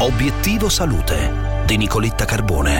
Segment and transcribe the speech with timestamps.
[0.00, 2.78] Obiettivo Salute di Nicoletta Carbone.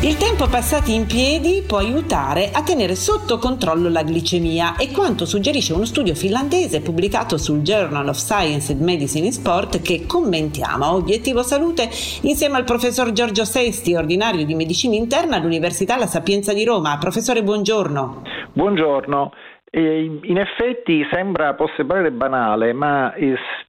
[0.00, 5.26] Il tempo passato in piedi può aiutare a tenere sotto controllo la glicemia e quanto
[5.26, 10.84] suggerisce uno studio finlandese pubblicato sul Journal of Science and Medicine in Sport che commentiamo
[10.86, 11.90] a Obiettivo Salute
[12.22, 16.96] insieme al professor Giorgio Sesti, ordinario di medicina interna all'Università La Sapienza di Roma.
[16.96, 18.22] Professore, buongiorno.
[18.54, 19.32] Buongiorno.
[19.70, 23.12] In effetti sembra, può sembrare banale, ma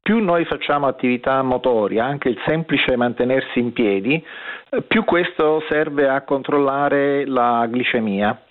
[0.02, 4.24] più noi facciamo attività motoria, anche il semplice mantenersi in piedi,
[4.88, 8.42] più questo serve a controllare la glicemia.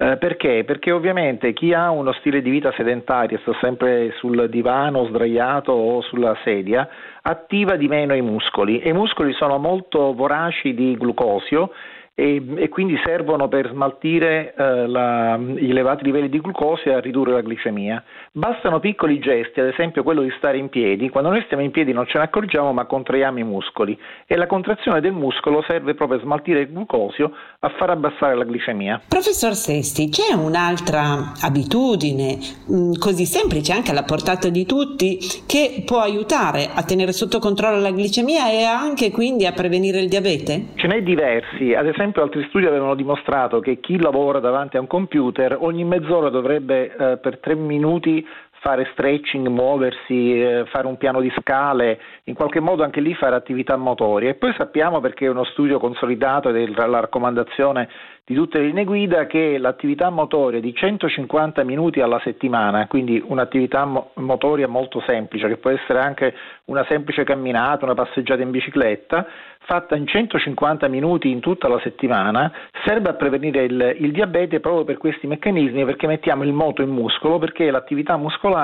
[0.00, 0.62] Eh, perché?
[0.64, 6.02] Perché ovviamente chi ha uno stile di vita sedentario, sta sempre sul divano, sdraiato o
[6.02, 6.88] sulla sedia,
[7.22, 11.72] attiva di meno i muscoli e i muscoli sono molto voraci di glucosio
[12.18, 16.98] e, e quindi servono per smaltire eh, la, gli elevati livelli di glucosio e a
[16.98, 18.02] ridurre la glicemia.
[18.32, 21.92] Bastano piccoli gesti, ad esempio quello di stare in piedi, quando noi stiamo in piedi
[21.92, 26.18] non ce ne accorgiamo ma contraiamo i muscoli e la contrazione del muscolo serve proprio
[26.18, 29.00] a smaltire il glucosio, a far abbassare la glicemia.
[29.06, 35.84] Professor Sesti, c'è un'altra abitudine mh, mm, così semplice anche alla portata di tutti che
[35.86, 40.70] può aiutare a tenere sotto controllo la glicemia e anche quindi a prevenire il diabete?
[40.74, 44.80] Ce n'è diversi, ad esempio esempio altri studi avevano dimostrato che chi lavora davanti a
[44.80, 48.26] un computer ogni mezz'ora dovrebbe eh, per tre minuti
[48.68, 53.34] fare stretching, muoversi, eh, fare un piano di scale, in qualche modo anche lì fare
[53.34, 54.30] attività motorie.
[54.30, 57.88] E poi sappiamo perché è uno studio consolidato ed è la raccomandazione
[58.28, 63.86] di tutte le linee guida che l'attività motoria di 150 minuti alla settimana, quindi un'attività
[63.86, 66.34] mo- motoria molto semplice, che può essere anche
[66.66, 69.26] una semplice camminata, una passeggiata in bicicletta,
[69.60, 72.52] fatta in 150 minuti in tutta la settimana,
[72.84, 76.90] serve a prevenire il, il diabete proprio per questi meccanismi, perché mettiamo il moto in
[76.90, 78.57] muscolo, perché l'attività muscolare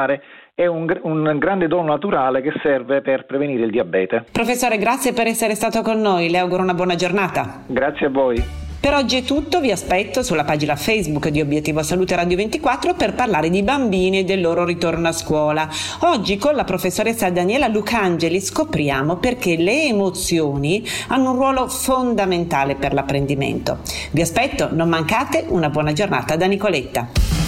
[0.54, 4.24] è un, un, grande dono naturale che serve per prevenire il diabete.
[4.30, 7.62] Professore, grazie per essere stato con noi, le auguro una buona giornata.
[7.66, 8.62] Grazie a voi.
[8.84, 13.14] Per oggi è tutto, vi aspetto sulla pagina Facebook di Obiettivo Salute Radio 24 per
[13.14, 15.66] parlare di bambini e del loro ritorno a scuola.
[16.00, 22.92] Oggi con la professoressa Daniela Lucangeli scopriamo perché le emozioni hanno un ruolo fondamentale per
[22.92, 23.78] l'apprendimento.
[24.10, 27.43] Vi aspetto, non mancate, una buona giornata da Nicoletta.